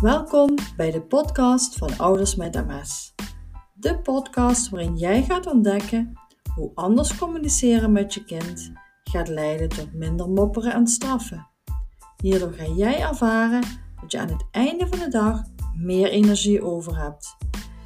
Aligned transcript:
Welkom 0.00 0.54
bij 0.76 0.90
de 0.90 1.02
podcast 1.02 1.76
van 1.76 1.98
Ouders 1.98 2.34
met 2.34 2.66
MS. 2.66 3.14
De 3.74 3.98
podcast 3.98 4.68
waarin 4.68 4.96
jij 4.96 5.22
gaat 5.22 5.46
ontdekken 5.46 6.12
hoe 6.54 6.70
anders 6.74 7.16
communiceren 7.18 7.92
met 7.92 8.14
je 8.14 8.24
kind 8.24 8.72
gaat 9.04 9.28
leiden 9.28 9.68
tot 9.68 9.92
minder 9.92 10.30
mopperen 10.30 10.72
en 10.72 10.86
straffen. 10.86 11.48
Hierdoor 12.22 12.52
ga 12.52 12.64
jij 12.64 13.00
ervaren 13.00 13.62
dat 14.00 14.12
je 14.12 14.18
aan 14.18 14.28
het 14.28 14.46
einde 14.50 14.86
van 14.86 14.98
de 14.98 15.08
dag 15.08 15.42
meer 15.76 16.08
energie 16.08 16.62
over 16.62 16.98
hebt. 16.98 17.36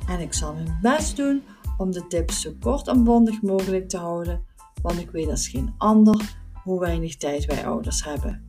En 0.08 0.20
ik 0.20 0.32
zal 0.32 0.54
mijn 0.54 0.78
best 0.82 1.16
doen 1.16 1.42
om 1.76 1.90
de 1.90 2.06
tips 2.06 2.40
zo 2.40 2.52
kort 2.60 2.88
en 2.88 3.04
bondig 3.04 3.42
mogelijk 3.42 3.88
te 3.88 3.96
houden, 3.96 4.44
want 4.82 4.98
ik 4.98 5.10
weet 5.10 5.28
als 5.28 5.48
geen 5.48 5.74
ander 5.78 6.38
hoe 6.62 6.80
weinig 6.80 7.16
tijd 7.16 7.44
wij 7.44 7.66
ouders 7.66 8.04
hebben. 8.04 8.46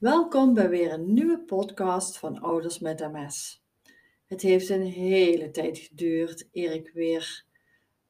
Welkom 0.00 0.54
bij 0.54 0.68
weer 0.68 0.92
een 0.92 1.12
nieuwe 1.12 1.38
podcast 1.38 2.18
van 2.18 2.40
Ouders 2.40 2.78
met 2.78 3.12
MS. 3.12 3.64
Het 4.26 4.42
heeft 4.42 4.68
een 4.68 4.86
hele 4.86 5.50
tijd 5.50 5.78
geduurd 5.78 6.48
eer 6.52 6.72
ik 6.72 6.90
weer 6.94 7.44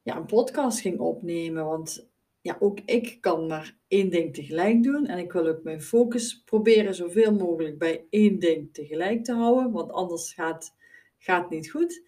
ja, 0.01 0.15
een 0.17 0.25
podcast 0.25 0.79
ging 0.79 0.99
opnemen, 0.99 1.65
want 1.65 2.09
ja, 2.41 2.57
ook 2.59 2.79
ik 2.85 3.17
kan 3.21 3.47
maar 3.47 3.77
één 3.87 4.09
ding 4.09 4.33
tegelijk 4.33 4.83
doen 4.83 5.05
en 5.05 5.17
ik 5.17 5.31
wil 5.31 5.47
ook 5.47 5.63
mijn 5.63 5.81
focus 5.81 6.43
proberen 6.43 6.95
zoveel 6.95 7.33
mogelijk 7.33 7.77
bij 7.77 8.05
één 8.09 8.39
ding 8.39 8.73
tegelijk 8.73 9.23
te 9.23 9.33
houden, 9.33 9.71
want 9.71 9.91
anders 9.91 10.33
gaat 10.33 10.73
het 11.17 11.49
niet 11.49 11.71
goed. 11.71 12.03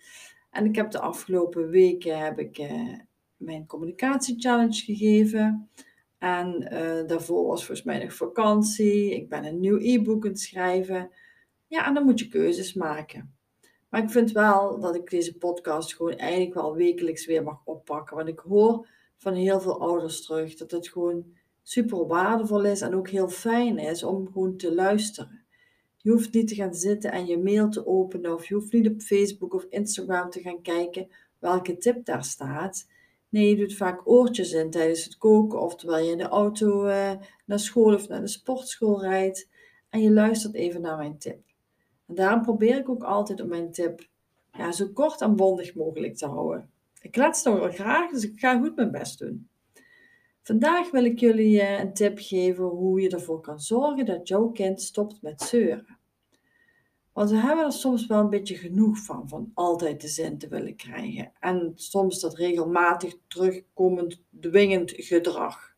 En 0.51 0.65
ik 0.65 0.75
heb 0.75 0.91
de 0.91 0.99
afgelopen 0.99 1.69
weken 1.69 2.19
heb 2.19 2.39
ik 2.39 2.57
uh, 2.57 2.99
mijn 3.37 3.65
communicatiechallenge 3.65 4.81
gegeven. 4.83 5.69
En 6.23 6.67
uh, 6.73 7.07
daarvoor 7.07 7.47
was 7.47 7.65
volgens 7.65 7.87
mij 7.87 8.03
nog 8.03 8.13
vakantie. 8.13 9.15
Ik 9.15 9.29
ben 9.29 9.45
een 9.45 9.59
nieuw 9.59 9.77
e-book 9.77 10.23
aan 10.23 10.29
het 10.29 10.39
schrijven. 10.39 11.11
Ja, 11.67 11.87
en 11.87 11.93
dan 11.93 12.05
moet 12.05 12.19
je 12.19 12.27
keuzes 12.27 12.73
maken. 12.73 13.35
Maar 13.89 14.03
ik 14.03 14.09
vind 14.09 14.31
wel 14.31 14.79
dat 14.79 14.95
ik 14.95 15.09
deze 15.09 15.37
podcast 15.37 15.95
gewoon 15.95 16.15
eigenlijk 16.17 16.53
wel 16.53 16.75
wekelijks 16.75 17.25
weer 17.25 17.43
mag 17.43 17.61
oppakken. 17.65 18.15
Want 18.15 18.27
ik 18.27 18.39
hoor 18.39 18.87
van 19.17 19.33
heel 19.33 19.61
veel 19.61 19.81
ouders 19.81 20.25
terug 20.25 20.55
dat 20.55 20.71
het 20.71 20.87
gewoon 20.87 21.25
super 21.63 22.07
waardevol 22.07 22.65
is 22.65 22.81
en 22.81 22.95
ook 22.95 23.09
heel 23.09 23.29
fijn 23.29 23.77
is 23.77 24.03
om 24.03 24.25
gewoon 24.31 24.57
te 24.57 24.75
luisteren. 24.75 25.45
Je 25.97 26.11
hoeft 26.11 26.33
niet 26.33 26.47
te 26.47 26.55
gaan 26.55 26.73
zitten 26.73 27.11
en 27.11 27.25
je 27.25 27.37
mail 27.37 27.69
te 27.69 27.85
openen 27.85 28.33
of 28.33 28.47
je 28.47 28.53
hoeft 28.53 28.73
niet 28.73 28.87
op 28.87 29.01
Facebook 29.01 29.53
of 29.53 29.65
Instagram 29.69 30.29
te 30.29 30.41
gaan 30.41 30.61
kijken 30.61 31.07
welke 31.39 31.77
tip 31.77 32.05
daar 32.05 32.23
staat. 32.23 32.87
Nee, 33.33 33.49
je 33.49 33.55
doet 33.55 33.75
vaak 33.75 34.07
oortjes 34.07 34.51
in 34.51 34.69
tijdens 34.69 35.03
het 35.03 35.17
koken 35.17 35.61
of 35.61 35.75
terwijl 35.75 36.05
je 36.05 36.11
in 36.11 36.17
de 36.17 36.27
auto 36.27 36.85
uh, 36.85 37.11
naar 37.45 37.59
school 37.59 37.93
of 37.93 38.07
naar 38.07 38.21
de 38.21 38.27
sportschool 38.27 39.01
rijdt. 39.01 39.49
En 39.89 40.01
je 40.01 40.11
luistert 40.11 40.53
even 40.53 40.81
naar 40.81 40.97
mijn 40.97 41.17
tip. 41.17 41.39
En 42.07 42.15
daarom 42.15 42.41
probeer 42.41 42.77
ik 42.77 42.89
ook 42.89 43.03
altijd 43.03 43.41
om 43.41 43.47
mijn 43.47 43.71
tip 43.71 44.07
ja, 44.51 44.71
zo 44.71 44.87
kort 44.93 45.21
en 45.21 45.35
bondig 45.35 45.75
mogelijk 45.75 46.15
te 46.15 46.25
houden. 46.25 46.69
Ik 47.01 47.15
laat 47.15 47.35
het 47.35 47.45
nog 47.45 47.59
wel 47.59 47.71
graag, 47.71 48.11
dus 48.11 48.23
ik 48.23 48.39
ga 48.39 48.59
goed 48.59 48.75
mijn 48.75 48.91
best 48.91 49.19
doen. 49.19 49.49
Vandaag 50.41 50.91
wil 50.91 51.05
ik 51.05 51.19
jullie 51.19 51.55
uh, 51.61 51.79
een 51.79 51.93
tip 51.93 52.17
geven 52.19 52.63
hoe 52.63 53.01
je 53.01 53.09
ervoor 53.09 53.41
kan 53.41 53.59
zorgen 53.59 54.05
dat 54.05 54.27
jouw 54.27 54.47
kind 54.47 54.81
stopt 54.81 55.21
met 55.21 55.41
zeuren. 55.41 55.97
Want 57.13 57.29
we 57.29 57.35
hebben 57.35 57.65
er 57.65 57.71
soms 57.71 58.07
wel 58.07 58.19
een 58.19 58.29
beetje 58.29 58.55
genoeg 58.55 58.97
van, 58.97 59.27
van 59.27 59.51
altijd 59.53 60.01
de 60.01 60.07
zin 60.07 60.37
te 60.37 60.47
willen 60.47 60.75
krijgen. 60.75 61.31
En 61.39 61.71
soms 61.75 62.19
dat 62.19 62.35
regelmatig 62.35 63.15
terugkomend 63.27 64.21
dwingend 64.39 64.91
gedrag. 64.95 65.75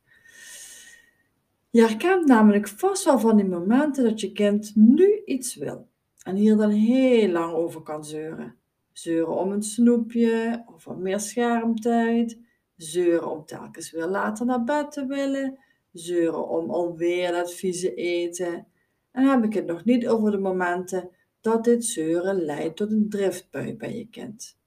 Je 1.70 1.82
herkent 1.82 2.26
namelijk 2.26 2.68
vast 2.68 3.04
wel 3.06 3.20
van 3.20 3.36
die 3.36 3.46
momenten 3.46 4.04
dat 4.04 4.22
je 4.22 4.32
kind 4.32 4.76
nu 4.76 5.22
iets 5.26 5.56
wil. 5.56 5.88
En 6.24 6.36
hier 6.36 6.58
dan 6.58 6.70
heel 6.70 7.30
lang 7.30 7.54
over 7.54 7.82
kan 7.82 8.06
zeuren. 8.06 8.56
Zeuren 8.92 9.36
om 9.36 9.52
een 9.52 9.64
snoepje 9.64 10.64
of 10.76 10.88
om 10.88 11.02
meer 11.02 11.20
schermtijd. 11.20 12.40
Zeuren 12.76 13.32
om 13.32 13.46
telkens 13.46 13.92
weer 13.92 14.08
later 14.08 14.46
naar 14.46 14.64
bed 14.64 14.92
te 14.92 15.06
willen. 15.06 15.60
Zeuren 15.92 16.50
om 16.50 16.70
alweer 16.70 17.32
dat 17.32 17.54
vieze 17.54 17.94
eten. 17.94 18.68
En 19.12 19.24
dan 19.24 19.28
heb 19.28 19.44
ik 19.44 19.54
het 19.54 19.66
nog 19.66 19.86
niet 19.86 20.08
over 20.08 20.32
de 20.32 20.38
momenten 20.38 21.10
dat 21.46 21.64
dit 21.64 21.86
zeuren 21.86 22.42
leidt 22.42 22.76
tot 22.76 22.92
een 22.92 23.10
driftbui 23.10 23.76
bij 23.76 23.98
je 23.98 24.08
kind. 24.08 24.58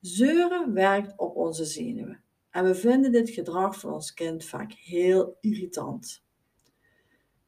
Zeuren 0.00 0.72
werkt 0.72 1.12
op 1.16 1.36
onze 1.36 1.64
zenuwen 1.64 2.22
en 2.50 2.64
we 2.64 2.74
vinden 2.74 3.12
dit 3.12 3.30
gedrag 3.30 3.80
van 3.80 3.92
ons 3.92 4.14
kind 4.14 4.44
vaak 4.44 4.72
heel 4.72 5.36
irritant. 5.40 6.24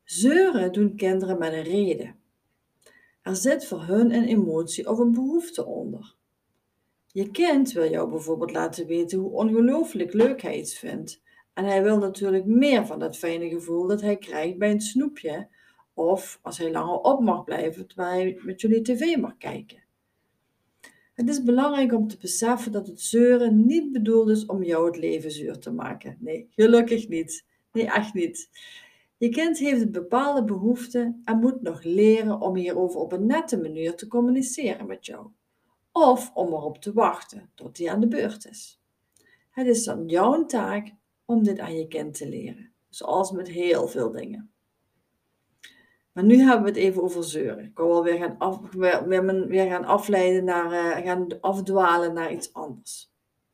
Zeuren 0.04 0.72
doen 0.72 0.96
kinderen 0.96 1.38
met 1.38 1.52
een 1.52 1.62
reden. 1.62 2.16
Er 3.22 3.36
zit 3.36 3.66
voor 3.66 3.82
hun 3.82 4.14
een 4.14 4.24
emotie 4.24 4.88
of 4.88 4.98
een 4.98 5.12
behoefte 5.12 5.66
onder. 5.66 6.14
Je 7.06 7.30
kind 7.30 7.72
wil 7.72 7.90
jou 7.90 8.10
bijvoorbeeld 8.10 8.52
laten 8.52 8.86
weten 8.86 9.18
hoe 9.18 9.30
ongelooflijk 9.30 10.12
leuk 10.12 10.42
hij 10.42 10.58
iets 10.58 10.78
vindt. 10.78 11.22
En 11.54 11.64
hij 11.64 11.82
wil 11.82 11.98
natuurlijk 11.98 12.44
meer 12.44 12.86
van 12.86 12.98
dat 12.98 13.16
fijne 13.16 13.48
gevoel 13.48 13.86
dat 13.86 14.00
hij 14.00 14.16
krijgt 14.16 14.58
bij 14.58 14.70
een 14.70 14.80
snoepje 14.80 15.48
of 15.96 16.38
als 16.42 16.58
hij 16.58 16.70
langer 16.70 16.98
op 17.00 17.20
mag 17.20 17.44
blijven 17.44 17.86
terwijl 17.86 18.10
hij 18.10 18.38
met 18.42 18.60
jullie 18.60 18.82
tv 18.82 19.16
mag 19.16 19.36
kijken. 19.36 19.84
Het 21.14 21.28
is 21.28 21.42
belangrijk 21.42 21.92
om 21.92 22.08
te 22.08 22.16
beseffen 22.16 22.72
dat 22.72 22.86
het 22.86 23.00
zeuren 23.00 23.66
niet 23.66 23.92
bedoeld 23.92 24.28
is 24.28 24.46
om 24.46 24.62
jou 24.62 24.86
het 24.86 24.96
leven 24.96 25.30
zuur 25.30 25.58
te 25.58 25.70
maken. 25.70 26.16
Nee, 26.20 26.48
gelukkig 26.50 27.08
niet. 27.08 27.44
Nee, 27.72 27.90
echt 27.90 28.14
niet. 28.14 28.48
Je 29.16 29.28
kind 29.28 29.58
heeft 29.58 29.80
een 29.80 29.92
bepaalde 29.92 30.44
behoefte 30.44 31.20
en 31.24 31.38
moet 31.38 31.62
nog 31.62 31.82
leren 31.82 32.40
om 32.40 32.56
hierover 32.56 33.00
op 33.00 33.12
een 33.12 33.26
nette 33.26 33.60
manier 33.60 33.94
te 33.94 34.06
communiceren 34.06 34.86
met 34.86 35.06
jou. 35.06 35.26
Of 35.92 36.30
om 36.34 36.52
erop 36.52 36.78
te 36.78 36.92
wachten 36.92 37.50
tot 37.54 37.78
hij 37.78 37.90
aan 37.90 38.00
de 38.00 38.08
beurt 38.08 38.46
is. 38.46 38.80
Het 39.50 39.66
is 39.66 39.84
dan 39.84 40.08
jouw 40.08 40.46
taak 40.46 40.94
om 41.24 41.42
dit 41.42 41.58
aan 41.58 41.76
je 41.76 41.86
kind 41.86 42.14
te 42.14 42.28
leren. 42.28 42.72
Zoals 42.88 43.30
met 43.30 43.48
heel 43.48 43.88
veel 43.88 44.10
dingen. 44.10 44.50
Maar 46.16 46.24
nu 46.24 46.36
hebben 46.36 46.62
we 46.62 46.68
het 46.68 46.78
even 46.78 47.02
over 47.02 47.24
zeuren. 47.24 47.64
Ik 47.64 47.76
wil 47.76 47.88
wel 47.88 48.02
weer 48.02 48.18
gaan, 48.18 48.38
af, 48.38 48.60
weer, 48.70 49.48
weer 49.48 49.66
gaan 49.66 49.84
afleiden 49.84 50.44
naar, 50.44 50.72
uh, 50.72 51.06
gaan 51.06 51.40
afdwalen 51.40 52.12
naar 52.12 52.32
iets 52.32 52.52
anders. 52.52 53.12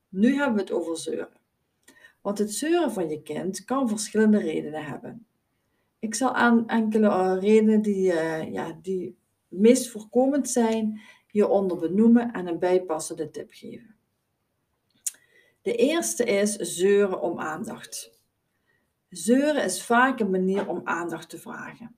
Nu 0.09 0.35
hebben 0.37 0.55
we 0.55 0.61
het 0.61 0.73
over 0.73 0.97
zeuren. 0.97 1.41
Want 2.21 2.39
het 2.39 2.55
zeuren 2.55 2.93
van 2.93 3.09
je 3.09 3.23
kind 3.23 3.65
kan 3.65 3.89
verschillende 3.89 4.39
redenen 4.39 4.85
hebben. 4.85 5.27
Ik 5.99 6.15
zal 6.15 6.35
aan 6.35 6.69
enkele 6.69 7.07
uh, 7.07 7.37
redenen 7.41 7.83
die, 7.83 8.13
uh, 8.13 8.53
ja, 8.53 8.79
die 8.83 9.17
meest 9.49 9.91
voorkomend 9.91 10.49
zijn 10.49 11.01
hieronder 11.31 11.79
benoemen 11.79 12.33
en 12.33 12.47
een 12.47 12.59
bijpassende 12.59 13.31
tip 13.31 13.51
geven. 13.53 13.95
De 15.63 15.75
eerste 15.75 16.25
is 16.25 16.57
zeuren 16.57 17.21
om 17.21 17.39
aandacht. 17.39 18.21
Zeuren 19.09 19.65
is 19.65 19.85
vaak 19.85 20.21
een 20.21 20.31
manier 20.31 20.69
om 20.69 20.81
aandacht 20.85 21.29
te 21.29 21.39
vragen. 21.39 21.97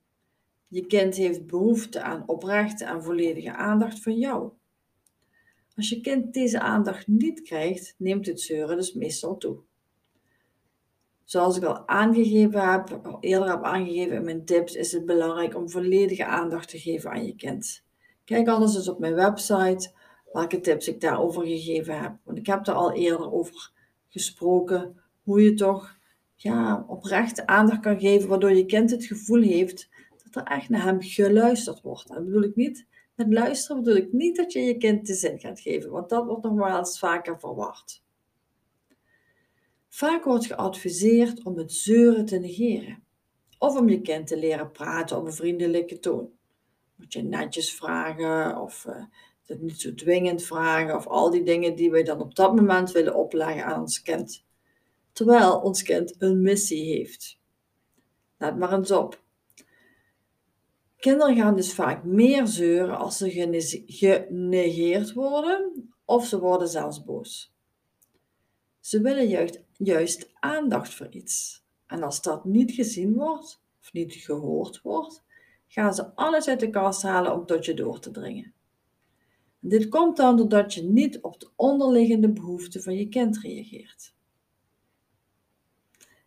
Je 0.74 0.86
kind 0.86 1.14
heeft 1.14 1.46
behoefte 1.46 2.02
aan 2.02 2.22
oprechte 2.26 2.84
en 2.84 3.02
volledige 3.02 3.52
aandacht 3.52 4.02
van 4.02 4.18
jou. 4.18 4.50
Als 5.76 5.88
je 5.88 6.00
kind 6.00 6.32
deze 6.34 6.60
aandacht 6.60 7.06
niet 7.06 7.42
krijgt, 7.42 7.94
neemt 7.98 8.26
het 8.26 8.40
zeuren 8.40 8.76
dus 8.76 8.92
meestal 8.92 9.36
toe. 9.36 9.58
Zoals 11.24 11.56
ik 11.56 11.64
al 11.64 11.88
aangegeven 11.88 12.70
heb, 12.70 13.00
eerder 13.20 13.50
heb 13.50 13.62
aangegeven 13.62 14.16
in 14.16 14.24
mijn 14.24 14.44
tips, 14.44 14.74
is 14.74 14.92
het 14.92 15.06
belangrijk 15.06 15.56
om 15.56 15.70
volledige 15.70 16.24
aandacht 16.26 16.68
te 16.68 16.78
geven 16.78 17.10
aan 17.10 17.26
je 17.26 17.34
kind. 17.34 17.84
Kijk 18.24 18.48
anders 18.48 18.74
eens 18.74 18.88
op 18.88 18.98
mijn 18.98 19.14
website 19.14 19.92
welke 20.32 20.60
tips 20.60 20.88
ik 20.88 21.00
daarover 21.00 21.46
gegeven 21.46 22.00
heb. 22.00 22.16
Want 22.24 22.38
ik 22.38 22.46
heb 22.46 22.66
er 22.66 22.74
al 22.74 22.92
eerder 22.92 23.32
over 23.32 23.70
gesproken 24.08 25.00
hoe 25.22 25.42
je 25.42 25.54
toch 25.54 25.98
ja, 26.34 26.84
oprechte 26.88 27.46
aandacht 27.46 27.80
kan 27.80 28.00
geven, 28.00 28.28
waardoor 28.28 28.52
je 28.52 28.66
kind 28.66 28.90
het 28.90 29.04
gevoel 29.04 29.42
heeft 29.42 29.92
er 30.36 30.42
echt 30.42 30.68
naar 30.68 30.82
hem 30.82 31.02
geluisterd 31.02 31.80
wordt. 31.80 32.10
En 32.10 32.24
bedoel 32.24 32.42
ik 32.42 32.56
niet, 32.56 32.86
met 33.14 33.32
luisteren 33.32 33.82
bedoel 33.82 34.02
ik 34.02 34.12
niet 34.12 34.36
dat 34.36 34.52
je 34.52 34.60
je 34.60 34.76
kind 34.76 35.06
de 35.06 35.14
zin 35.14 35.38
gaat 35.38 35.60
geven, 35.60 35.90
want 35.90 36.08
dat 36.08 36.24
wordt 36.24 36.42
nog 36.42 36.54
wel 36.54 36.78
eens 36.78 36.98
vaker 36.98 37.38
verwacht. 37.40 38.02
Vaak 39.88 40.24
wordt 40.24 40.46
geadviseerd 40.46 41.44
om 41.44 41.58
het 41.58 41.72
zeuren 41.72 42.24
te 42.24 42.38
negeren. 42.38 43.02
Of 43.58 43.76
om 43.76 43.88
je 43.88 44.00
kind 44.00 44.26
te 44.26 44.38
leren 44.38 44.70
praten 44.70 45.16
op 45.16 45.26
een 45.26 45.32
vriendelijke 45.32 45.98
toon. 45.98 46.30
Moet 46.94 47.12
je 47.12 47.22
netjes 47.22 47.74
vragen 47.74 48.60
of 48.60 48.84
uh, 48.84 49.04
het 49.46 49.60
niet 49.60 49.80
zo 49.80 49.94
dwingend 49.94 50.42
vragen 50.42 50.96
of 50.96 51.06
al 51.06 51.30
die 51.30 51.42
dingen 51.42 51.74
die 51.74 51.90
wij 51.90 52.02
dan 52.02 52.20
op 52.20 52.34
dat 52.34 52.54
moment 52.54 52.92
willen 52.92 53.14
opleggen 53.14 53.64
aan 53.64 53.80
ons 53.80 54.02
kind. 54.02 54.44
Terwijl 55.12 55.60
ons 55.60 55.82
kind 55.82 56.14
een 56.18 56.42
missie 56.42 56.84
heeft. 56.84 57.38
Let 58.38 58.58
maar 58.58 58.72
eens 58.72 58.90
op. 58.90 59.23
Kinderen 61.04 61.36
gaan 61.36 61.56
dus 61.56 61.74
vaak 61.74 62.04
meer 62.04 62.46
zeuren 62.46 62.98
als 62.98 63.16
ze 63.16 63.30
genegeerd 63.86 65.12
worden 65.12 65.92
of 66.04 66.26
ze 66.26 66.40
worden 66.40 66.68
zelfs 66.68 67.04
boos. 67.04 67.54
Ze 68.80 69.00
willen 69.00 69.56
juist, 69.76 70.30
aandacht 70.40 70.94
voor 70.94 71.08
iets. 71.10 71.64
En 71.86 72.02
als 72.02 72.22
dat 72.22 72.44
niet 72.44 72.72
gezien 72.72 73.14
wordt, 73.14 73.62
of 73.80 73.92
niet 73.92 74.14
gehoord 74.14 74.80
wordt, 74.82 75.22
gaan 75.66 75.94
ze 75.94 76.14
alles 76.14 76.48
uit 76.48 76.60
de 76.60 76.70
kast 76.70 77.02
halen 77.02 77.32
om 77.32 77.46
tot 77.46 77.64
je 77.64 77.74
door 77.74 78.00
te 78.00 78.10
dringen. 78.10 78.52
Dit 79.58 79.88
komt 79.88 80.16
dan 80.16 80.36
doordat 80.36 80.74
je 80.74 80.82
niet 80.82 81.20
op 81.20 81.40
de 81.40 81.48
onderliggende 81.56 82.32
behoeften 82.32 82.82
van 82.82 82.94
je 82.94 83.08
kind 83.08 83.38
reageert. 83.38 84.14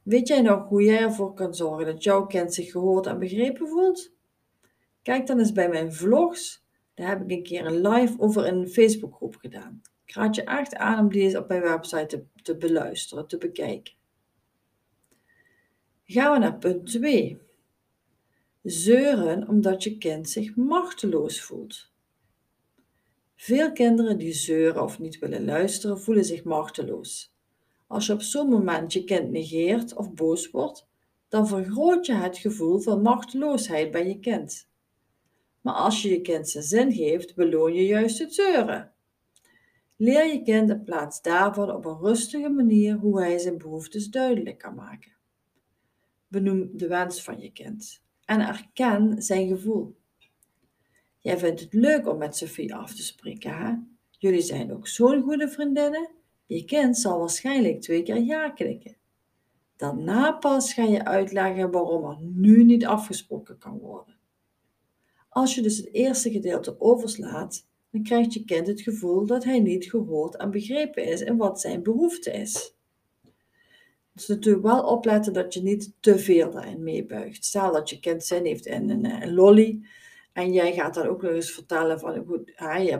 Weet 0.04 0.28
jij 0.28 0.42
nog 0.42 0.68
hoe 0.68 0.84
jij 0.84 1.00
ervoor 1.00 1.34
kan 1.34 1.54
zorgen 1.54 1.86
dat 1.86 2.04
jouw 2.04 2.26
kind 2.26 2.54
zich 2.54 2.72
gehoord 2.72 3.06
en 3.06 3.20
begrepen 3.20 3.68
voelt? 3.68 4.16
Kijk 5.08 5.28
dan 5.28 5.40
eens 5.40 5.52
bij 5.52 5.70
mijn 5.70 5.94
vlogs. 5.94 6.66
Daar 6.94 7.08
heb 7.08 7.22
ik 7.22 7.32
een 7.32 7.44
keer 7.44 7.66
een 7.66 7.88
live 7.88 8.20
over 8.20 8.48
een 8.48 8.68
Facebookgroep 8.68 9.36
gedaan. 9.36 9.82
Ik 10.06 10.14
raad 10.14 10.36
je 10.36 10.44
echt 10.44 10.76
aan 10.76 11.06
om 11.06 11.12
eens 11.12 11.36
op 11.36 11.48
mijn 11.48 11.62
website 11.62 12.06
te, 12.06 12.42
te 12.42 12.58
beluisteren, 12.58 13.28
te 13.28 13.38
bekijken. 13.38 13.94
Gaan 16.04 16.32
we 16.32 16.40
naar 16.40 16.58
punt 16.58 16.86
2. 16.86 17.40
Zeuren 18.64 19.48
omdat 19.48 19.84
je 19.84 19.98
kind 19.98 20.30
zich 20.30 20.56
machteloos 20.56 21.42
voelt. 21.42 21.92
Veel 23.36 23.72
kinderen 23.72 24.18
die 24.18 24.34
zeuren 24.34 24.84
of 24.84 25.00
niet 25.00 25.20
willen 25.20 25.46
luisteren, 25.46 26.00
voelen 26.02 26.26
zich 26.26 26.44
machteloos. 26.44 27.34
Als 27.88 28.06
je 28.06 28.14
op 28.14 28.22
zo'n 28.22 28.50
moment 28.50 28.94
je 28.94 29.04
kind 29.04 29.32
negeert 29.32 29.96
of 29.96 30.14
boos 30.14 30.52
wordt, 30.52 30.88
dan 31.28 31.48
vergroot 31.48 32.06
je 32.06 32.14
het 32.14 32.38
gevoel 32.38 32.80
van 32.80 33.02
machteloosheid 33.02 33.92
bij 33.92 34.08
je 34.08 34.20
kind. 34.20 34.67
Maar 35.68 35.76
als 35.76 36.02
je 36.02 36.10
je 36.10 36.22
kind 36.22 36.50
zijn 36.50 36.64
zin 36.64 36.94
geeft, 36.94 37.36
beloon 37.36 37.74
je 37.74 37.86
juist 37.86 38.20
het 38.20 38.34
zeuren. 38.34 38.92
Leer 39.96 40.26
je 40.26 40.42
kind 40.42 40.70
in 40.70 40.84
plaats 40.84 41.22
daarvan 41.22 41.72
op 41.72 41.86
een 41.86 41.98
rustige 41.98 42.50
manier 42.50 42.96
hoe 42.96 43.20
hij 43.20 43.38
zijn 43.38 43.58
behoeftes 43.58 44.10
duidelijk 44.10 44.58
kan 44.58 44.76
maken. 44.76 45.12
Benoem 46.28 46.70
de 46.74 46.88
wens 46.88 47.24
van 47.24 47.40
je 47.40 47.52
kind 47.52 48.02
en 48.26 48.48
erken 48.48 49.22
zijn 49.22 49.48
gevoel. 49.48 49.96
Jij 51.20 51.38
vindt 51.38 51.60
het 51.60 51.74
leuk 51.74 52.08
om 52.08 52.18
met 52.18 52.36
Sophie 52.36 52.76
af 52.76 52.96
te 52.96 53.04
spreken, 53.04 53.58
hè? 53.58 53.74
Jullie 54.12 54.42
zijn 54.42 54.74
ook 54.74 54.88
zo'n 54.88 55.22
goede 55.22 55.50
vriendinnen. 55.50 56.10
Je 56.46 56.66
kind 56.66 56.98
zal 56.98 57.20
waarschijnlijk 57.20 57.82
twee 57.82 58.04
keer 58.04 58.22
ja 58.22 58.50
klikken. 58.50 58.98
Daarna 59.76 60.32
pas 60.32 60.74
ga 60.74 60.84
je 60.84 61.06
uitleggen 61.06 61.72
waarom 61.72 62.06
er 62.10 62.18
nu 62.22 62.64
niet 62.64 62.86
afgesproken 62.86 63.58
kan 63.58 63.78
worden. 63.78 64.17
Als 65.38 65.56
je 65.56 65.62
dus 65.62 65.78
het 65.78 65.94
eerste 65.94 66.32
gedeelte 66.32 66.76
overslaat, 66.80 67.66
dan 67.92 68.04
krijgt 68.04 68.34
je 68.34 68.46
kind 68.46 68.68
het 68.68 68.82
gevoel 68.82 69.26
dat 69.26 69.44
hij 69.44 69.60
niet 69.60 69.86
gehoord 69.86 70.36
en 70.36 70.52
begrepen 70.52 71.04
is 71.04 71.24
en 71.24 71.38
wat 71.38 71.62
zijn 71.62 71.84
behoefte 71.84 72.32
is. 72.32 72.76
Dus 74.14 74.28
natuurlijk 74.28 74.66
wel 74.66 74.84
opletten 74.84 75.34
dat 75.34 75.54
je 75.54 75.62
niet 75.62 75.94
te 76.00 76.20
veel 76.20 76.52
daarin 76.52 76.84
meebuigt. 76.84 77.46
Stel 77.46 77.72
dat 77.72 77.90
je 77.90 78.00
kind 78.00 78.24
zin 78.24 78.46
heeft 78.46 78.66
in 78.66 78.90
een, 78.90 79.06
een 79.06 79.34
lolly, 79.34 79.82
en 80.34 80.54
jij 80.54 80.74
gaat 80.74 80.94
dan 80.94 81.08
ook 81.08 81.22
nog 81.22 81.32
eens 81.32 81.52
vertellen 81.52 82.00
van, 82.00 82.26
goed, 82.26 82.50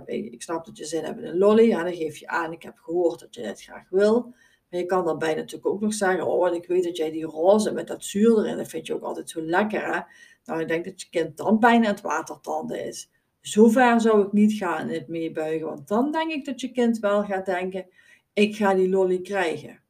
ik 0.06 0.42
snap 0.42 0.66
dat 0.66 0.78
je 0.78 0.86
zin 0.86 1.04
hebt 1.04 1.20
in 1.20 1.26
een 1.26 1.38
lolly. 1.38 1.70
Dan 1.70 1.94
geef 1.94 2.18
je 2.18 2.28
aan, 2.28 2.52
ik 2.52 2.64
heb 2.64 2.78
gehoord 2.78 3.20
dat 3.20 3.36
je 3.36 3.42
dit 3.42 3.62
graag 3.62 3.90
wil. 3.90 4.34
Maar 4.70 4.80
je 4.80 4.86
kan 4.86 5.06
daarbij 5.06 5.36
natuurlijk 5.36 5.66
ook 5.66 5.82
nog 5.82 5.94
zeggen, 5.94 6.28
oh, 6.28 6.54
ik 6.54 6.68
weet 6.68 6.84
dat 6.84 6.98
jij 6.98 7.12
die 7.12 7.26
roze 7.26 7.72
met 7.72 7.88
dat 7.88 8.04
zuur 8.04 8.38
erin, 8.38 8.58
dat 8.58 8.68
vind 8.68 8.88
je 8.88 8.94
ook 8.94 9.04
altijd 9.04 9.30
zo 9.30 9.42
lekker, 9.42 9.94
hè. 9.94 10.00
Nou, 10.48 10.62
ik 10.62 10.68
denk 10.68 10.86
dat 10.86 11.02
je 11.02 11.10
kind 11.10 11.38
dan 11.38 11.60
bijna 11.60 11.88
het 11.88 12.02
watertanden 12.02 12.86
is. 12.86 13.12
Zover 13.42 14.02
zou 14.02 14.26
ik 14.26 14.32
niet 14.32 14.54
gaan 14.54 14.90
in 14.90 15.00
het 15.00 15.08
meebuigen, 15.08 15.68
want 15.68 15.88
dan 15.88 16.12
denk 16.12 16.32
ik 16.32 16.46
dat 16.46 16.62
je 16.62 16.72
kind 16.72 17.00
wel 17.00 17.24
gaat 17.24 17.46
denken, 17.46 17.86
ik 18.34 18.56
ga 18.56 18.74
die 18.74 18.90
lolly 18.90 19.22
krijgen. 19.22 19.82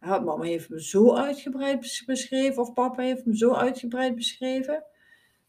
Mama 0.00 0.42
heeft 0.42 0.68
me 0.68 0.82
zo 0.82 1.14
uitgebreid 1.14 2.02
beschreven, 2.06 2.62
of 2.62 2.72
papa 2.72 3.02
heeft 3.02 3.24
me 3.24 3.36
zo 3.36 3.52
uitgebreid 3.52 4.14
beschreven. 4.14 4.84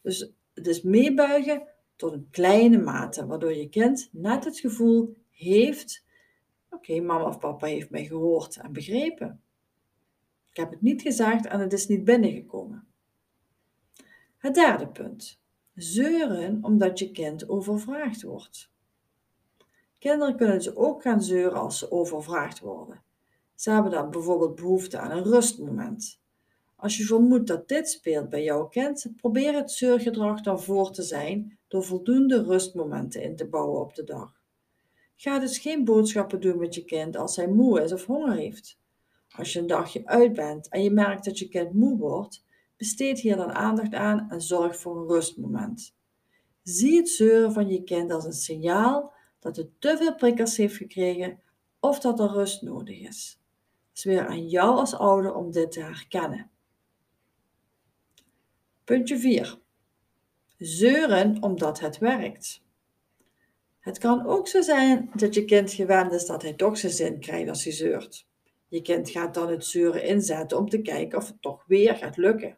Dus 0.02 0.32
het 0.54 0.68
is 0.68 0.82
meebuigen 0.82 1.68
tot 1.96 2.14
een 2.14 2.28
kleine 2.32 2.78
mate, 2.78 3.26
waardoor 3.26 3.54
je 3.54 3.70
kind 3.70 4.10
net 4.12 4.46
het 4.46 4.60
gevoel 4.60 5.18
heeft: 5.32 6.06
oké, 6.70 7.00
mama 7.00 7.28
of 7.28 7.40
papa 7.40 7.68
heeft 7.68 7.90
mij 7.90 8.06
gehoord 8.06 8.58
en 8.58 8.74
begrepen. 8.74 9.42
Ik 10.50 10.58
heb 10.58 10.70
het 10.72 10.82
niet 10.82 11.02
gezegd 11.02 11.46
en 11.46 11.60
het 11.60 11.74
is 11.74 11.88
niet 11.88 12.04
binnengekomen. 12.04 12.88
Het 14.48 14.56
derde 14.56 14.88
punt. 14.88 15.40
Zeuren 15.76 16.60
omdat 16.62 17.00
je 17.00 17.12
kind 17.12 17.50
overvraagd 17.50 18.22
wordt. 18.22 18.70
Kinderen 20.00 20.36
kunnen 20.36 20.56
dus 20.56 20.76
ook 20.76 21.02
gaan 21.02 21.22
zeuren 21.22 21.60
als 21.60 21.78
ze 21.78 21.92
overvraagd 21.92 22.60
worden. 22.60 23.04
Ze 23.56 23.72
hebben 23.72 23.92
dan 23.92 24.12
bijvoorbeeld 24.12 24.56
behoefte 24.56 24.98
aan 25.00 25.12
een 25.12 25.24
rustmoment. 25.24 26.20
Als 26.76 26.98
je 26.98 27.04
vermoedt 27.04 27.48
dat 27.48 27.68
dit 27.68 27.90
speelt 27.90 28.30
bij 28.30 28.44
jouw 28.44 28.68
kind, 28.68 29.12
probeer 29.16 29.54
het 29.54 29.72
zeurgedrag 29.72 30.42
dan 30.42 30.62
voor 30.62 30.92
te 30.92 31.04
zijn 31.04 31.58
door 31.68 31.84
voldoende 31.84 32.44
rustmomenten 32.44 33.22
in 33.22 33.36
te 33.36 33.48
bouwen 33.48 33.82
op 33.82 33.96
de 33.96 34.04
dag. 34.04 34.42
Ga 35.16 35.40
dus 35.40 35.58
geen 35.58 35.86
boodschappen 35.86 36.42
doen 36.42 36.60
met 36.60 36.76
je 36.76 36.86
kind 36.86 37.18
als 37.18 37.36
hij 37.36 37.48
moe 37.48 37.82
is 37.82 37.94
of 37.94 38.06
honger 38.06 38.36
heeft. 38.36 38.80
Als 39.30 39.54
je 39.54 39.60
een 39.60 39.68
dagje 39.68 40.06
uit 40.06 40.34
bent 40.34 40.70
en 40.70 40.84
je 40.84 40.92
merkt 40.92 41.26
dat 41.26 41.40
je 41.40 41.48
kind 41.48 41.74
moe 41.74 41.98
wordt, 41.98 42.46
besteed 42.78 43.20
hier 43.20 43.36
dan 43.36 43.52
aandacht 43.52 43.94
aan 43.94 44.30
en 44.30 44.42
zorg 44.42 44.80
voor 44.80 44.98
een 44.98 45.08
rustmoment. 45.08 45.96
Zie 46.64 46.98
het 46.98 47.10
zeuren 47.10 47.54
van 47.54 47.68
je 47.68 47.84
kind 47.84 48.12
als 48.12 48.26
een 48.26 48.34
signaal 48.34 49.14
dat 49.40 49.56
het 49.56 49.70
te 49.80 49.98
veel 49.98 50.16
prikkels 50.16 50.58
heeft 50.58 50.76
gekregen 50.76 51.40
of 51.80 52.00
dat 52.00 52.20
er 52.20 52.32
rust 52.32 52.62
nodig 52.62 53.00
is. 53.00 53.40
Het 53.90 53.98
is 53.98 54.04
weer 54.04 54.28
aan 54.28 54.48
jou 54.48 54.78
als 54.78 54.94
ouder 54.94 55.34
om 55.34 55.52
dit 55.52 55.72
te 55.72 55.82
herkennen. 55.82 56.50
Puntje 58.84 59.18
4. 59.18 59.60
Zeuren 60.58 61.44
omdat 61.44 61.80
het 61.80 61.98
werkt. 61.98 62.62
Het 63.80 63.98
kan 63.98 64.26
ook 64.26 64.48
zo 64.48 64.62
zijn 64.62 65.10
dat 65.14 65.34
je 65.34 65.46
kind 65.46 65.74
gewend 65.74 66.12
is 66.12 66.26
dat 66.26 66.42
hij 66.42 66.54
toch 66.54 66.78
zijn 66.78 66.92
zin 66.92 67.20
krijgt 67.20 67.50
als 67.50 67.64
hij 67.64 67.74
zeurt. 67.74 68.28
Je 68.68 68.82
kind 68.82 69.10
gaat 69.10 69.34
dan 69.34 69.50
het 69.50 69.66
zeuren 69.66 70.04
inzetten 70.04 70.58
om 70.58 70.70
te 70.70 70.82
kijken 70.82 71.18
of 71.18 71.28
het 71.28 71.42
toch 71.42 71.64
weer 71.68 71.96
gaat 71.96 72.18
lukken. 72.18 72.58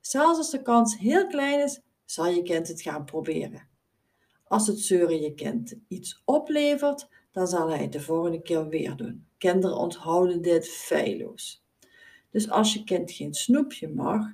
Zelfs 0.00 0.38
als 0.38 0.50
de 0.50 0.62
kans 0.62 0.98
heel 0.98 1.26
klein 1.26 1.60
is, 1.60 1.80
zal 2.04 2.26
je 2.26 2.42
kind 2.42 2.68
het 2.68 2.82
gaan 2.82 3.04
proberen. 3.04 3.68
Als 4.44 4.66
het 4.66 4.80
zeuren 4.80 5.20
je 5.20 5.34
kind 5.34 5.74
iets 5.88 6.22
oplevert, 6.24 7.08
dan 7.32 7.46
zal 7.46 7.68
hij 7.68 7.78
het 7.78 7.92
de 7.92 8.00
volgende 8.00 8.42
keer 8.42 8.68
weer 8.68 8.96
doen. 8.96 9.26
Kinderen 9.38 9.76
onthouden 9.76 10.42
dit 10.42 10.68
feilloos. 10.68 11.64
Dus 12.30 12.50
als 12.50 12.74
je 12.74 12.84
kind 12.84 13.12
geen 13.12 13.34
snoepje 13.34 13.88
mag, 13.88 14.26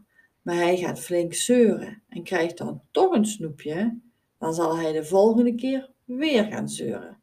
maar 0.43 0.55
hij 0.55 0.77
gaat 0.77 1.01
flink 1.01 1.35
zeuren 1.35 2.03
en 2.09 2.23
krijgt 2.23 2.59
dan 2.59 2.83
toch 2.91 3.13
een 3.13 3.27
snoepje, 3.27 3.99
dan 4.39 4.55
zal 4.55 4.77
hij 4.77 4.93
de 4.93 5.05
volgende 5.05 5.55
keer 5.55 5.91
weer 6.05 6.45
gaan 6.45 6.69
zeuren. 6.69 7.21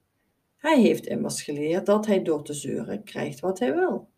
Hij 0.57 0.81
heeft 0.81 1.05
immers 1.05 1.41
geleerd 1.43 1.85
dat 1.85 2.05
hij 2.05 2.23
door 2.23 2.43
te 2.43 2.53
zeuren 2.53 3.03
krijgt 3.03 3.39
wat 3.39 3.59
hij 3.59 3.73
wil. 3.73 4.09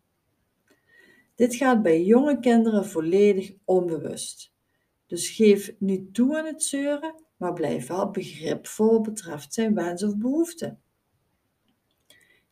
Dit 1.36 1.54
gaat 1.54 1.82
bij 1.82 2.02
jonge 2.02 2.40
kinderen 2.40 2.86
volledig 2.86 3.52
onbewust. 3.64 4.52
Dus 5.06 5.28
geef 5.28 5.74
niet 5.78 6.14
toe 6.14 6.38
aan 6.38 6.46
het 6.46 6.62
zeuren, 6.62 7.14
maar 7.36 7.52
blijf 7.52 7.86
wel 7.86 8.10
begripvol 8.10 8.92
wat 8.92 9.02
betreft 9.02 9.54
zijn 9.54 9.74
wens 9.74 10.02
of 10.02 10.16
behoefte. 10.16 10.76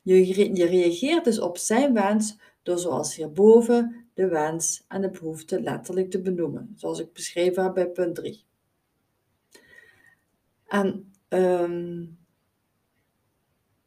Je, 0.03 0.67
reageert 0.67 1.25
dus 1.25 1.41
op 1.41 1.57
zijn 1.57 1.95
wens 1.95 2.39
door 2.63 2.79
zoals 2.79 3.17
hierboven 3.17 4.07
de 4.15 4.29
wens 4.29 4.85
en 4.89 5.01
de 5.01 5.11
behoefte 5.11 5.61
letterlijk 5.61 6.11
te 6.11 6.21
benoemen, 6.21 6.73
zoals 6.77 7.01
ik 7.01 7.13
beschreven 7.13 7.63
heb 7.63 7.75
bij 7.75 7.89
punt 7.89 8.15
3. 8.15 8.45
En 10.67 11.13
um, 11.29 12.19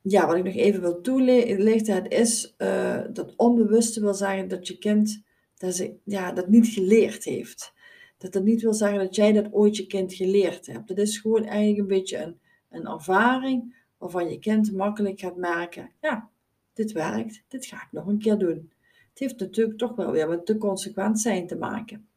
ja, 0.07 0.27
wat 0.27 0.35
ik 0.35 0.43
nog 0.43 0.55
even 0.55 0.81
wil 0.81 1.01
toelichten, 1.01 1.95
het 1.95 2.13
is 2.13 2.55
uh, 2.57 3.01
dat 3.13 3.33
onbewuste 3.35 3.99
wil 3.99 4.13
zeggen 4.13 4.47
dat 4.47 4.67
je 4.67 4.77
kind 4.77 5.23
dat, 5.57 5.75
ze, 5.75 5.95
ja, 6.03 6.31
dat 6.31 6.47
niet 6.47 6.67
geleerd 6.67 7.23
heeft. 7.23 7.73
Dat 8.17 8.33
dat 8.33 8.43
niet 8.43 8.61
wil 8.61 8.73
zeggen 8.73 8.99
dat 8.99 9.15
jij 9.15 9.31
dat 9.31 9.53
ooit 9.53 9.77
je 9.77 9.87
kind 9.87 10.13
geleerd 10.13 10.65
hebt. 10.65 10.87
Dat 10.87 10.97
is 10.97 11.17
gewoon 11.17 11.45
eigenlijk 11.45 11.79
een 11.79 11.87
beetje 11.87 12.17
een, 12.17 12.39
een 12.69 12.85
ervaring 12.85 13.75
waarvan 13.97 14.29
je 14.29 14.39
kind 14.39 14.71
makkelijk 14.71 15.19
gaat 15.19 15.37
merken, 15.37 15.91
ja, 16.01 16.29
dit 16.73 16.91
werkt, 16.91 17.43
dit 17.47 17.65
ga 17.65 17.75
ik 17.75 17.87
nog 17.91 18.05
een 18.05 18.19
keer 18.19 18.37
doen. 18.37 18.71
Het 19.09 19.19
heeft 19.19 19.39
natuurlijk 19.39 19.77
toch 19.77 19.95
wel 19.95 20.11
weer 20.11 20.29
met 20.29 20.45
te 20.45 20.57
consequent 20.57 21.19
zijn 21.19 21.47
te 21.47 21.55
maken. 21.55 22.07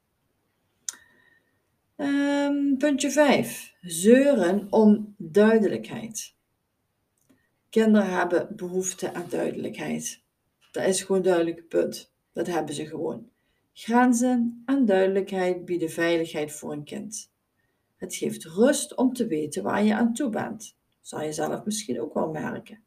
Um, 1.96 2.76
puntje 2.78 3.10
5. 3.10 3.74
Zeuren 3.80 4.66
om 4.70 5.14
duidelijkheid. 5.16 6.34
Kinderen 7.70 8.10
hebben 8.10 8.56
behoefte 8.56 9.14
aan 9.14 9.26
duidelijkheid. 9.28 10.22
Dat 10.72 10.84
is 10.84 11.02
gewoon 11.02 11.16
een 11.16 11.22
duidelijk 11.22 11.68
punt. 11.68 12.12
Dat 12.32 12.46
hebben 12.46 12.74
ze 12.74 12.86
gewoon. 12.86 13.28
Grenzen 13.72 14.62
en 14.66 14.84
duidelijkheid 14.84 15.64
bieden 15.64 15.90
veiligheid 15.90 16.52
voor 16.52 16.72
een 16.72 16.84
kind. 16.84 17.30
Het 17.96 18.14
geeft 18.14 18.44
rust 18.44 18.94
om 18.96 19.12
te 19.12 19.26
weten 19.26 19.62
waar 19.62 19.84
je 19.84 19.94
aan 19.94 20.14
toe 20.14 20.30
bent. 20.30 20.76
Zal 21.00 21.22
je 21.22 21.32
zelf 21.32 21.64
misschien 21.64 22.00
ook 22.00 22.14
wel 22.14 22.30
merken. 22.30 22.82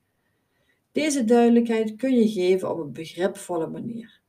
Deze 0.92 1.25
duidelijkheid 1.25 1.96
kun 1.96 2.16
je 2.16 2.30
geven 2.30 2.72
op 2.72 2.80
een 2.80 2.94
begripvolle 2.94 3.68
manier. 3.68 4.22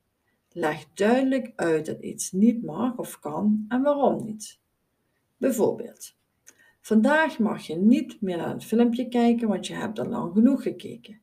Leg 0.53 0.87
duidelijk 0.95 1.53
uit 1.57 1.87
dat 1.87 2.01
iets 2.01 2.33
niet 2.33 2.63
mag 2.63 2.97
of 2.97 3.19
kan 3.21 3.65
en 3.69 3.83
waarom 3.83 4.25
niet. 4.25 4.59
Bijvoorbeeld, 5.37 6.15
vandaag 6.85 7.39
mag 7.39 7.67
je 7.67 7.77
niet 7.77 8.21
meer 8.21 8.37
naar 8.37 8.53
het 8.53 8.65
filmpje 8.65 9.09
kijken, 9.09 9.49
want 9.49 9.67
je 9.67 9.75
hebt 9.75 9.99
al 9.99 10.07
lang 10.07 10.33
genoeg 10.33 10.63
gekeken. 10.63 11.21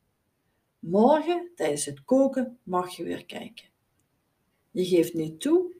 Morgen, 0.79 1.51
tijdens 1.55 1.85
het 1.85 2.03
koken, 2.03 2.57
mag 2.63 2.95
je 2.95 3.03
weer 3.03 3.25
kijken. 3.25 3.65
Je 4.71 4.85
geeft 4.85 5.13
niet 5.13 5.41
toe 5.41 5.73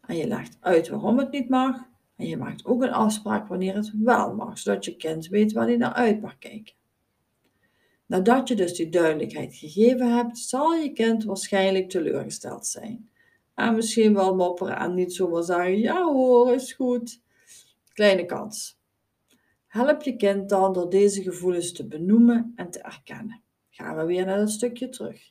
en 0.00 0.16
je 0.16 0.26
legt 0.26 0.56
uit 0.60 0.88
waarom 0.88 1.18
het 1.18 1.30
niet 1.30 1.48
mag. 1.48 1.76
En 2.16 2.26
je 2.26 2.36
maakt 2.36 2.64
ook 2.64 2.82
een 2.82 2.92
afspraak 2.92 3.48
wanneer 3.48 3.74
het 3.74 3.92
wel 4.02 4.34
mag, 4.34 4.58
zodat 4.58 4.84
je 4.84 4.96
kind 4.96 5.28
weet 5.28 5.52
waar 5.52 5.66
hij 5.66 5.76
naar 5.76 5.92
uit 5.92 6.20
mag 6.20 6.38
kijken. 6.38 6.74
Nadat 8.06 8.48
je 8.48 8.54
dus 8.54 8.74
die 8.74 8.88
duidelijkheid 8.88 9.54
gegeven 9.54 10.16
hebt, 10.16 10.38
zal 10.38 10.74
je 10.74 10.92
kind 10.92 11.24
waarschijnlijk 11.24 11.90
teleurgesteld 11.90 12.66
zijn. 12.66 13.10
En 13.54 13.74
misschien 13.74 14.14
wel 14.14 14.34
mopperen 14.34 14.76
en 14.76 14.94
niet 14.94 15.14
zomaar 15.14 15.42
zeggen: 15.42 15.78
Ja 15.78 16.04
hoor, 16.04 16.54
is 16.54 16.72
goed. 16.72 17.20
Kleine 17.92 18.24
kans. 18.24 18.82
Help 19.74 20.02
je 20.02 20.16
kind 20.16 20.48
dan 20.48 20.72
door 20.72 20.90
deze 20.90 21.22
gevoelens 21.22 21.72
te 21.72 21.86
benoemen 21.86 22.52
en 22.56 22.70
te 22.70 22.78
erkennen. 22.78 23.42
Gaan 23.70 23.96
we 23.96 24.04
weer 24.04 24.26
naar 24.26 24.38
het 24.38 24.50
stukje 24.50 24.88
terug. 24.88 25.30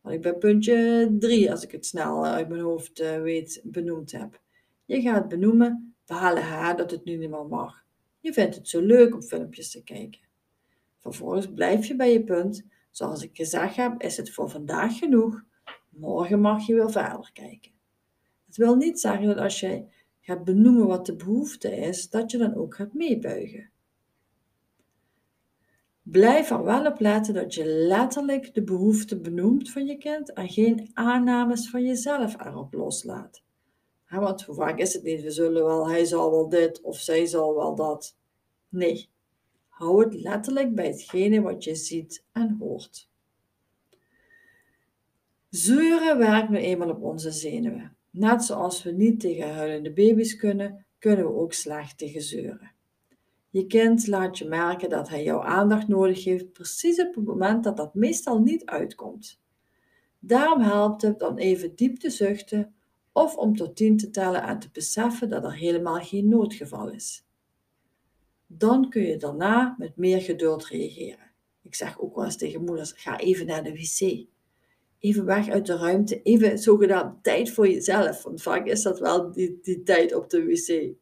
Wat 0.00 0.12
ik 0.12 0.22
bij 0.22 0.34
puntje 0.34 1.08
3, 1.18 1.50
als 1.50 1.62
ik 1.62 1.70
het 1.70 1.86
snel 1.86 2.26
uit 2.26 2.48
mijn 2.48 2.60
hoofd 2.60 3.00
eh, 3.00 3.20
weet, 3.20 3.60
benoemd 3.64 4.12
heb. 4.12 4.40
Je 4.84 5.00
gaat 5.00 5.28
benoemen, 5.28 5.94
halen 6.06 6.42
haar 6.42 6.76
dat 6.76 6.90
het 6.90 7.04
nu 7.04 7.16
niet 7.16 7.30
meer 7.30 7.46
mag. 7.46 7.84
Je 8.20 8.32
vindt 8.32 8.54
het 8.54 8.68
zo 8.68 8.80
leuk 8.80 9.14
om 9.14 9.22
filmpjes 9.22 9.70
te 9.70 9.82
kijken. 9.82 10.20
Vervolgens 10.98 11.52
blijf 11.54 11.86
je 11.86 11.96
bij 11.96 12.12
je 12.12 12.24
punt. 12.24 12.66
Zoals 12.90 13.22
ik 13.22 13.36
gezegd 13.36 13.76
heb, 13.76 14.02
is 14.02 14.16
het 14.16 14.30
voor 14.30 14.50
vandaag 14.50 14.98
genoeg. 14.98 15.42
Morgen 15.88 16.40
mag 16.40 16.66
je 16.66 16.74
weer 16.74 16.90
verder 16.90 17.30
kijken. 17.32 17.72
Het 18.46 18.56
wil 18.56 18.74
niet 18.74 19.00
zeggen 19.00 19.26
dat 19.26 19.38
als 19.38 19.60
je 19.60 19.84
gaat 20.20 20.44
benoemen 20.44 20.86
wat 20.86 21.06
de 21.06 21.16
behoefte 21.16 21.76
is, 21.76 22.10
dat 22.10 22.30
je 22.30 22.38
dan 22.38 22.54
ook 22.54 22.74
gaat 22.74 22.94
meebuigen. 22.94 23.69
Blijf 26.10 26.50
er 26.50 26.64
wel 26.64 26.86
op 26.86 27.00
letten 27.00 27.34
dat 27.34 27.54
je 27.54 27.64
letterlijk 27.64 28.54
de 28.54 28.62
behoefte 28.62 29.20
benoemt 29.20 29.70
van 29.70 29.86
je 29.86 29.96
kind 29.96 30.32
en 30.32 30.48
geen 30.48 30.90
aannames 30.94 31.70
van 31.70 31.84
jezelf 31.84 32.40
erop 32.40 32.72
loslaat. 32.72 33.42
want 34.08 34.42
hoe 34.42 34.54
vaak 34.54 34.78
is 34.78 34.92
het 34.94 35.02
niet? 35.02 35.22
We 35.22 35.30
zullen 35.30 35.64
wel, 35.64 35.88
hij 35.88 36.04
zal 36.04 36.30
wel 36.30 36.48
dit 36.48 36.80
of 36.80 36.96
zij 36.96 37.26
zal 37.26 37.54
wel 37.54 37.74
dat. 37.74 38.16
Nee, 38.68 39.08
hou 39.68 40.04
het 40.04 40.14
letterlijk 40.14 40.74
bij 40.74 40.86
hetgene 40.86 41.40
wat 41.40 41.64
je 41.64 41.74
ziet 41.74 42.24
en 42.32 42.56
hoort. 42.58 43.08
Zeuren 45.48 46.18
werkt 46.18 46.48
nu 46.48 46.56
eenmaal 46.56 46.90
op 46.90 47.02
onze 47.02 47.30
zenuwen. 47.30 47.96
Net 48.10 48.44
zoals 48.44 48.82
we 48.82 48.90
niet 48.90 49.20
tegen 49.20 49.54
huilende 49.54 49.92
baby's 49.92 50.36
kunnen, 50.36 50.86
kunnen 50.98 51.24
we 51.24 51.32
ook 51.32 51.52
slecht 51.52 51.98
tegen 51.98 52.22
zeuren. 52.22 52.72
Je 53.50 53.66
kind 53.66 54.06
laat 54.06 54.38
je 54.38 54.44
merken 54.44 54.88
dat 54.88 55.08
hij 55.08 55.22
jouw 55.22 55.42
aandacht 55.42 55.88
nodig 55.88 56.24
heeft, 56.24 56.52
precies 56.52 57.00
op 57.00 57.14
het 57.14 57.24
moment 57.24 57.64
dat 57.64 57.76
dat 57.76 57.94
meestal 57.94 58.40
niet 58.40 58.64
uitkomt. 58.64 59.40
Daarom 60.18 60.60
helpt 60.60 61.02
het 61.02 61.18
dan 61.18 61.36
even 61.36 61.74
diep 61.76 61.96
te 61.96 62.10
zuchten 62.10 62.74
of 63.12 63.36
om 63.36 63.56
tot 63.56 63.76
tien 63.76 63.96
te 63.96 64.10
tellen 64.10 64.42
en 64.42 64.58
te 64.58 64.68
beseffen 64.72 65.28
dat 65.28 65.44
er 65.44 65.54
helemaal 65.54 66.00
geen 66.00 66.28
noodgeval 66.28 66.90
is. 66.90 67.24
Dan 68.46 68.90
kun 68.90 69.02
je 69.02 69.16
daarna 69.16 69.74
met 69.78 69.96
meer 69.96 70.20
geduld 70.20 70.66
reageren. 70.66 71.30
Ik 71.62 71.74
zeg 71.74 72.00
ook 72.00 72.14
wel 72.14 72.24
eens 72.24 72.36
tegen 72.36 72.64
moeders: 72.64 72.92
ga 72.92 73.18
even 73.18 73.46
naar 73.46 73.62
de 73.62 73.72
wc. 73.72 74.26
Even 74.98 75.24
weg 75.24 75.48
uit 75.48 75.66
de 75.66 75.76
ruimte, 75.76 76.22
even 76.22 76.58
zogenaamd 76.58 77.22
tijd 77.22 77.50
voor 77.50 77.68
jezelf. 77.68 78.22
Want 78.22 78.42
vaak 78.42 78.66
is 78.66 78.82
dat 78.82 78.98
wel 78.98 79.32
die, 79.32 79.58
die 79.62 79.82
tijd 79.82 80.14
op 80.14 80.30
de 80.30 80.44
wc. 80.44 80.94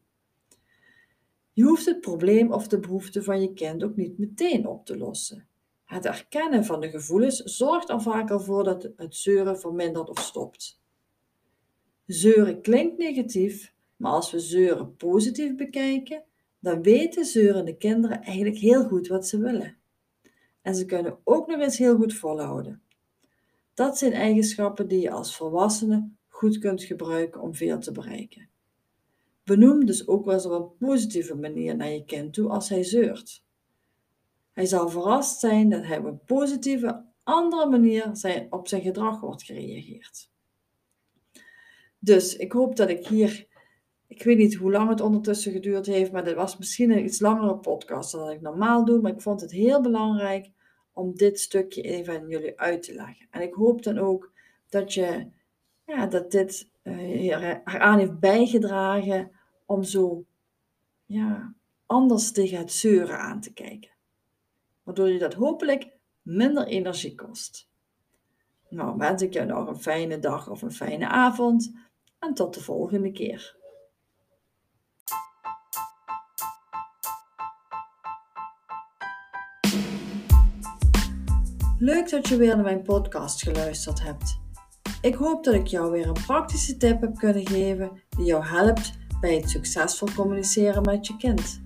Je 1.59 1.65
hoeft 1.65 1.85
het 1.85 2.01
probleem 2.01 2.51
of 2.51 2.67
de 2.67 2.79
behoefte 2.79 3.23
van 3.23 3.41
je 3.41 3.53
kind 3.53 3.83
ook 3.83 3.95
niet 3.95 4.17
meteen 4.17 4.67
op 4.67 4.85
te 4.85 4.97
lossen. 4.97 5.47
Het 5.85 6.05
erkennen 6.05 6.65
van 6.65 6.81
de 6.81 6.89
gevoelens 6.89 7.37
zorgt 7.37 7.89
er 7.89 8.01
vaak 8.01 8.31
al 8.31 8.39
voor 8.39 8.63
dat 8.63 8.89
het 8.95 9.15
zeuren 9.15 9.59
vermindert 9.59 10.09
of 10.09 10.19
stopt. 10.19 10.81
Zeuren 12.05 12.61
klinkt 12.61 12.97
negatief, 12.97 13.73
maar 13.95 14.11
als 14.11 14.31
we 14.31 14.39
zeuren 14.39 14.95
positief 14.95 15.55
bekijken, 15.55 16.23
dan 16.59 16.81
weten 16.81 17.25
zeurende 17.25 17.77
kinderen 17.77 18.21
eigenlijk 18.21 18.57
heel 18.57 18.87
goed 18.87 19.07
wat 19.07 19.27
ze 19.27 19.39
willen. 19.39 19.77
En 20.61 20.75
ze 20.75 20.85
kunnen 20.85 21.17
ook 21.23 21.47
nog 21.47 21.59
eens 21.59 21.77
heel 21.77 21.95
goed 21.95 22.13
volhouden. 22.13 22.81
Dat 23.73 23.97
zijn 23.97 24.13
eigenschappen 24.13 24.87
die 24.87 25.01
je 25.01 25.11
als 25.11 25.35
volwassene 25.35 26.09
goed 26.27 26.57
kunt 26.57 26.83
gebruiken 26.83 27.41
om 27.41 27.55
veel 27.55 27.79
te 27.79 27.91
bereiken. 27.91 28.49
Benoem 29.49 29.85
dus 29.85 30.07
ook 30.07 30.25
wel 30.25 30.33
eens 30.33 30.45
op 30.45 30.51
een 30.51 30.87
positieve 30.87 31.35
manier 31.35 31.75
naar 31.75 31.89
je 31.89 32.05
kind 32.05 32.33
toe 32.33 32.49
als 32.49 32.69
hij 32.69 32.83
zeurt. 32.83 33.43
Hij 34.53 34.65
zal 34.65 34.89
verrast 34.89 35.39
zijn 35.39 35.69
dat 35.69 35.85
hij 35.85 35.97
op 35.97 36.05
een 36.05 36.23
positieve, 36.23 37.05
andere 37.23 37.69
manier 37.69 38.09
zijn, 38.13 38.47
op 38.49 38.67
zijn 38.67 38.81
gedrag 38.81 39.19
wordt 39.19 39.43
gereageerd. 39.43 40.31
Dus 41.99 42.35
ik 42.35 42.51
hoop 42.51 42.75
dat 42.75 42.89
ik 42.89 43.07
hier, 43.07 43.47
ik 44.07 44.23
weet 44.23 44.37
niet 44.37 44.55
hoe 44.55 44.71
lang 44.71 44.89
het 44.89 45.01
ondertussen 45.01 45.51
geduurd 45.51 45.85
heeft, 45.85 46.11
maar 46.11 46.23
dit 46.23 46.35
was 46.35 46.57
misschien 46.57 46.91
een 46.91 47.03
iets 47.03 47.19
langere 47.19 47.57
podcast 47.57 48.11
dan 48.11 48.29
ik 48.29 48.41
normaal 48.41 48.85
doe, 48.85 49.01
maar 49.01 49.11
ik 49.11 49.21
vond 49.21 49.41
het 49.41 49.51
heel 49.51 49.81
belangrijk 49.81 50.51
om 50.93 51.15
dit 51.15 51.39
stukje 51.39 51.81
even 51.81 52.19
aan 52.19 52.27
jullie 52.27 52.59
uit 52.59 52.83
te 52.83 52.93
leggen. 52.93 53.27
En 53.31 53.41
ik 53.41 53.53
hoop 53.53 53.83
dan 53.83 53.97
ook 53.97 54.31
dat 54.69 54.93
je, 54.93 55.27
ja, 55.85 56.07
dat 56.07 56.31
dit 56.31 56.69
uh, 56.83 57.23
eraan 57.65 57.99
heeft 57.99 58.19
bijgedragen 58.19 59.37
om 59.69 59.83
zo 59.83 60.25
ja, 61.05 61.53
anders 61.85 62.31
tegen 62.31 62.57
het 62.57 62.71
zeuren 62.71 63.19
aan 63.19 63.41
te 63.41 63.53
kijken. 63.53 63.91
Waardoor 64.83 65.09
je 65.09 65.19
dat 65.19 65.33
hopelijk 65.33 65.87
minder 66.21 66.67
energie 66.67 67.15
kost. 67.15 67.69
Nou, 68.69 68.97
wens 68.97 69.21
ik 69.21 69.33
jou 69.33 69.47
nog 69.47 69.67
een 69.67 69.81
fijne 69.81 70.19
dag 70.19 70.49
of 70.49 70.61
een 70.61 70.71
fijne 70.71 71.07
avond 71.07 71.71
en 72.19 72.33
tot 72.33 72.53
de 72.53 72.61
volgende 72.61 73.11
keer. 73.11 73.57
Leuk 81.79 82.09
dat 82.09 82.27
je 82.27 82.37
weer 82.37 82.55
naar 82.55 82.65
mijn 82.65 82.83
podcast 82.83 83.43
geluisterd 83.43 84.03
hebt. 84.03 84.39
Ik 85.01 85.15
hoop 85.15 85.43
dat 85.43 85.53
ik 85.53 85.67
jou 85.67 85.91
weer 85.91 86.07
een 86.07 86.25
praktische 86.25 86.77
tip 86.77 87.01
heb 87.01 87.15
kunnen 87.15 87.47
geven 87.47 88.01
die 88.09 88.25
jou 88.25 88.45
helpt 88.45 88.98
bij 89.19 89.35
het 89.35 89.49
succesvol 89.49 90.07
communiceren 90.15 90.81
met 90.81 91.07
je 91.07 91.17
kind. 91.17 91.61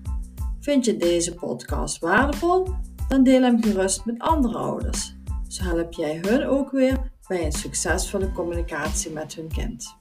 Vind 0.59 0.85
je 0.85 0.97
deze 0.97 1.33
podcast 1.33 1.99
waardevol? 1.99 2.67
Dan 3.07 3.23
deel 3.23 3.41
hem 3.41 3.63
gerust 3.63 4.05
met 4.05 4.19
andere 4.19 4.57
ouders. 4.57 5.15
Zo 5.47 5.63
help 5.63 5.93
jij 5.93 6.19
hun 6.21 6.45
ook 6.45 6.71
weer 6.71 7.11
bij 7.27 7.45
een 7.45 7.51
succesvolle 7.51 8.31
communicatie 8.31 9.11
met 9.11 9.35
hun 9.35 9.47
kind. 9.47 9.95